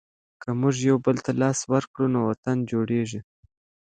که 0.41 0.49
موږ 0.59 0.75
یو 0.89 0.97
بل 1.05 1.17
ته 1.25 1.31
لاس 1.41 1.59
ورکړو 1.71 2.05
نو 2.13 2.19
وطن 2.29 2.57
جوړیږي. 2.71 3.19